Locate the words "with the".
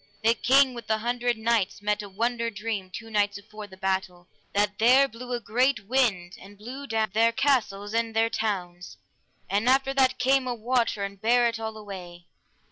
0.73-0.97